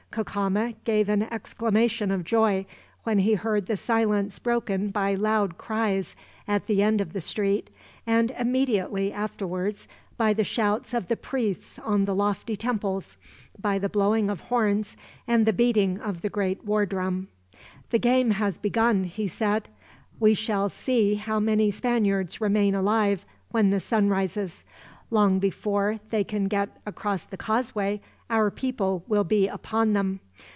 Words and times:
Cacama 0.11 0.73
gave 0.83 1.07
an 1.07 1.21
exclamation 1.31 2.11
of 2.11 2.25
joy, 2.25 2.65
when 3.03 3.19
he 3.19 3.35
heard 3.35 3.67
the 3.67 3.77
silence 3.77 4.39
broken 4.39 4.89
by 4.89 5.15
loud 5.15 5.57
cries 5.57 6.17
at 6.49 6.67
the 6.67 6.83
end 6.83 6.99
of 6.99 7.13
the 7.13 7.21
street; 7.21 7.69
and 8.05 8.29
immediately 8.31 9.13
afterwards 9.13 9.87
by 10.17 10.33
the 10.33 10.43
shouts 10.43 10.93
of 10.93 11.07
the 11.07 11.15
priests 11.15 11.79
on 11.79 12.03
the 12.03 12.13
lofty 12.13 12.57
temples, 12.57 13.15
by 13.57 13.79
the 13.79 13.87
blowing 13.87 14.29
of 14.29 14.41
horns, 14.41 14.97
and 15.29 15.45
the 15.45 15.53
beating 15.53 15.97
of 16.01 16.19
the 16.19 16.29
great 16.29 16.65
war 16.65 16.85
drum. 16.85 17.29
"The 17.91 17.97
game 17.99 18.31
has 18.31 18.57
begun," 18.57 19.05
he 19.05 19.29
said. 19.29 19.69
"We 20.19 20.33
shall 20.33 20.67
see 20.67 21.15
how 21.15 21.39
many 21.39 21.71
Spaniards 21.71 22.41
remain 22.41 22.75
alive, 22.75 23.25
when 23.51 23.69
the 23.69 23.79
sun 23.79 24.09
rises. 24.09 24.65
Long 25.09 25.39
before 25.39 25.99
they 26.09 26.25
can 26.25 26.49
get 26.49 26.69
across 26.85 27.23
the 27.23 27.37
causeway, 27.37 28.01
our 28.29 28.49
people 28.49 29.03
will 29.09 29.25
be 29.25 29.49
upon 29.49 29.91
them. 29.91 30.17